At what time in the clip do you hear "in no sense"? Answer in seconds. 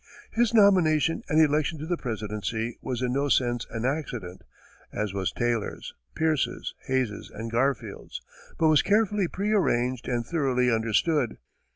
3.03-3.67